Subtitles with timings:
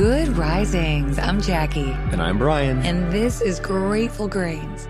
[0.00, 1.18] Good risings.
[1.18, 1.90] I'm Jackie.
[2.10, 2.78] And I'm Brian.
[2.86, 4.88] And this is Grateful Grains.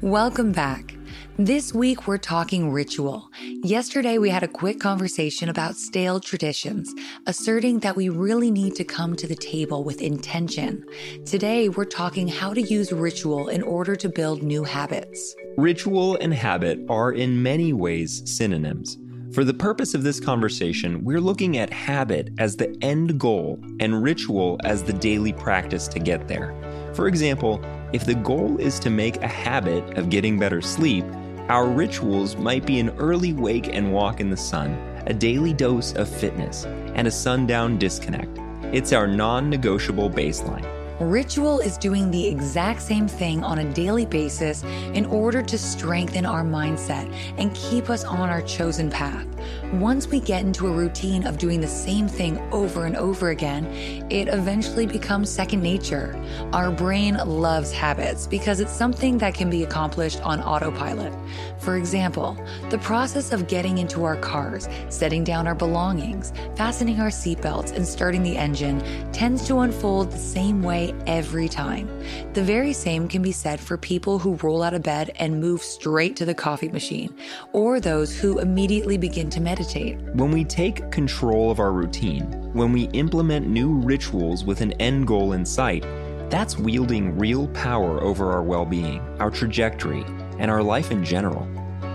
[0.00, 0.96] Welcome back.
[1.38, 3.30] This week, we're talking ritual.
[3.62, 6.92] Yesterday, we had a quick conversation about stale traditions,
[7.28, 10.84] asserting that we really need to come to the table with intention.
[11.24, 15.36] Today, we're talking how to use ritual in order to build new habits.
[15.56, 18.98] Ritual and habit are in many ways synonyms.
[19.32, 24.02] For the purpose of this conversation, we're looking at habit as the end goal and
[24.02, 26.52] ritual as the daily practice to get there.
[26.94, 31.04] For example, if the goal is to make a habit of getting better sleep,
[31.48, 34.72] our rituals might be an early wake and walk in the sun,
[35.06, 36.64] a daily dose of fitness,
[36.96, 38.36] and a sundown disconnect.
[38.72, 40.79] It's our non negotiable baseline.
[41.00, 44.62] Ritual is doing the exact same thing on a daily basis
[44.92, 49.26] in order to strengthen our mindset and keep us on our chosen path.
[49.72, 53.64] Once we get into a routine of doing the same thing over and over again,
[54.10, 56.22] it eventually becomes second nature.
[56.52, 61.14] Our brain loves habits because it's something that can be accomplished on autopilot.
[61.60, 62.36] For example,
[62.68, 67.86] the process of getting into our cars, setting down our belongings, fastening our seatbelts, and
[67.86, 68.82] starting the engine
[69.12, 71.88] tends to unfold the same way every time.
[72.34, 75.62] The very same can be said for people who roll out of bed and move
[75.62, 77.14] straight to the coffee machine,
[77.52, 79.98] or those who immediately begin to meditate.
[80.14, 85.06] When we take control of our routine, when we implement new rituals with an end
[85.06, 85.84] goal in sight,
[86.30, 90.04] that's wielding real power over our well being, our trajectory,
[90.38, 91.48] and our life in general.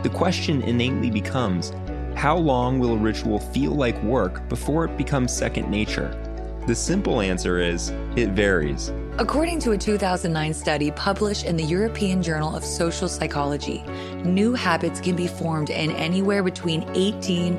[0.03, 1.71] The question innately becomes
[2.15, 6.24] how long will a ritual feel like work before it becomes second nature?
[6.67, 8.91] The simple answer is it varies.
[9.17, 13.81] According to a 2009 study published in the European Journal of Social Psychology,
[14.25, 17.55] new habits can be formed in anywhere between 18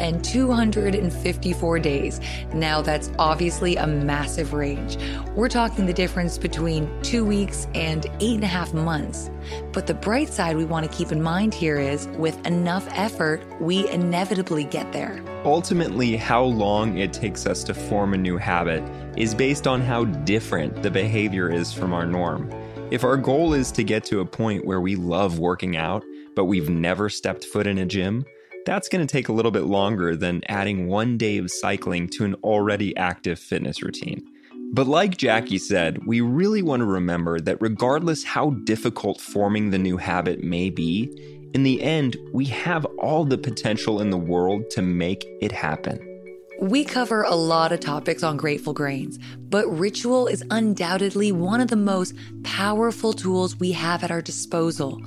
[0.00, 2.20] and 254 days.
[2.54, 4.96] Now, that's obviously a massive range.
[5.34, 9.30] We're talking the difference between two weeks and eight and a half months.
[9.74, 13.42] But the bright side we want to keep in mind here is with enough effort,
[13.60, 15.22] we inevitably get there.
[15.44, 18.82] Ultimately, how long it takes us to form a new habit
[19.16, 22.50] is based on how different the behavior is from our norm.
[22.90, 26.04] If our goal is to get to a point where we love working out,
[26.36, 28.24] but we've never stepped foot in a gym,
[28.66, 32.24] that's going to take a little bit longer than adding one day of cycling to
[32.24, 34.24] an already active fitness routine.
[34.72, 39.78] But like Jackie said, we really want to remember that regardless how difficult forming the
[39.78, 41.10] new habit may be,
[41.54, 46.13] in the end, we have all the potential in the world to make it happen.
[46.64, 49.18] We cover a lot of topics on Grateful Grains,
[49.50, 54.98] but ritual is undoubtedly one of the most powerful tools we have at our disposal.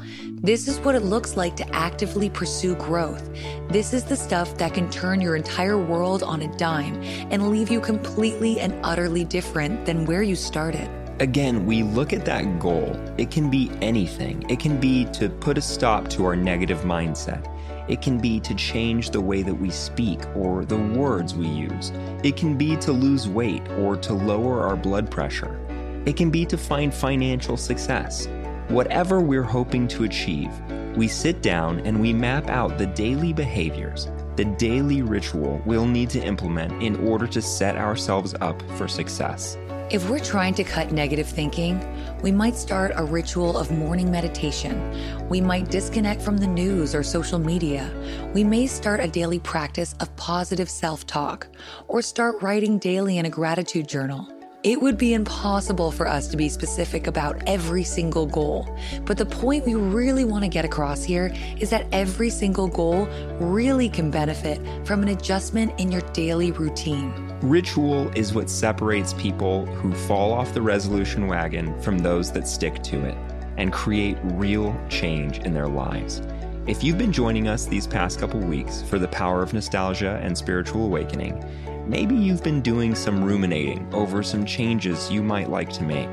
[0.44, 3.28] This is what it looks like to actively pursue growth.
[3.70, 7.02] This is the stuff that can turn your entire world on a dime
[7.32, 10.88] and leave you completely and utterly different than where you started.
[11.20, 12.96] Again, we look at that goal.
[13.18, 14.48] It can be anything.
[14.48, 17.52] It can be to put a stop to our negative mindset.
[17.88, 21.92] It can be to change the way that we speak or the words we use.
[22.24, 25.58] It can be to lose weight or to lower our blood pressure.
[26.06, 28.28] It can be to find financial success.
[28.68, 30.52] Whatever we're hoping to achieve,
[30.98, 36.10] we sit down and we map out the daily behaviors, the daily ritual we'll need
[36.12, 39.58] to implement in order to set ourselves up for success.
[39.90, 41.80] If we're trying to cut negative thinking,
[42.22, 45.28] we might start a ritual of morning meditation.
[45.30, 47.90] We might disconnect from the news or social media.
[48.34, 51.48] We may start a daily practice of positive self talk
[51.88, 54.37] or start writing daily in a gratitude journal.
[54.64, 58.68] It would be impossible for us to be specific about every single goal.
[59.06, 63.06] But the point we really want to get across here is that every single goal
[63.40, 67.14] really can benefit from an adjustment in your daily routine.
[67.42, 72.82] Ritual is what separates people who fall off the resolution wagon from those that stick
[72.82, 73.16] to it
[73.58, 76.24] and create real change in their lives.
[76.66, 80.36] If you've been joining us these past couple weeks for the power of nostalgia and
[80.36, 81.46] spiritual awakening,
[81.88, 86.10] maybe you've been doing some ruminating over some changes you might like to make.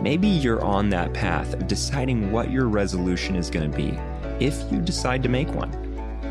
[0.00, 3.98] Maybe you're on that path of deciding what your resolution is going to be,
[4.38, 5.72] if you decide to make one.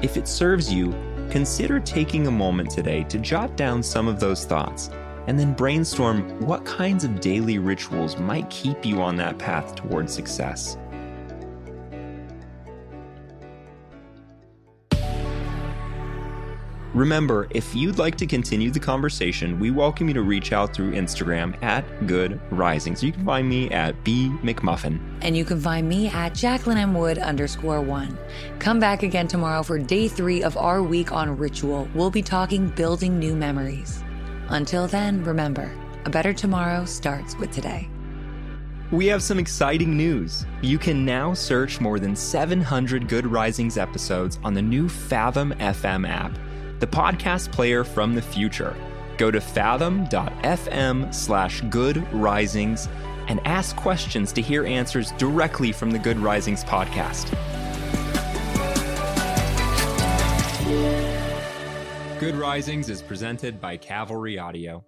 [0.02, 0.92] If it serves you,
[1.30, 4.90] consider taking a moment today to jot down some of those thoughts
[5.28, 10.10] and then brainstorm what kinds of daily rituals might keep you on that path toward
[10.10, 10.78] success.
[16.98, 20.94] Remember, if you'd like to continue the conversation, we welcome you to reach out through
[20.94, 22.96] Instagram at Good Rising.
[22.96, 25.00] So you can find me at B McMuffin.
[25.22, 26.96] And you can find me at Jacqueline M.
[26.96, 28.18] Wood underscore one.
[28.58, 31.88] Come back again tomorrow for day three of our week on ritual.
[31.94, 34.04] We'll be talking building new memories.
[34.48, 35.72] Until then, remember,
[36.06, 37.88] a better tomorrow starts with today.
[38.92, 40.48] We have some exciting news.
[40.64, 46.10] You can now search more than 700 Good Risings episodes on the new Fathom FM
[46.10, 46.36] app
[46.80, 48.76] the podcast player from the future.
[49.18, 52.88] Go to fathom.fm slash good risings
[53.28, 57.30] and ask questions to hear answers directly from the Good Risings podcast.
[62.20, 64.86] Good Risings is presented by Cavalry Audio.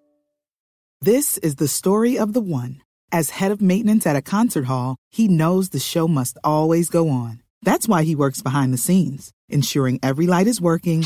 [1.02, 2.82] This is the story of the one.
[3.12, 7.10] As head of maintenance at a concert hall, he knows the show must always go
[7.10, 7.42] on.
[7.62, 11.06] That's why he works behind the scenes, ensuring every light is working